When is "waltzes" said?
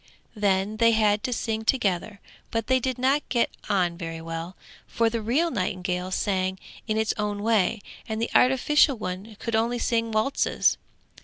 10.11-10.79